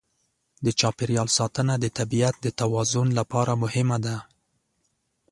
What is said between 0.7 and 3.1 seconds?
چاپېریال ساتنه د طبیعت د توازن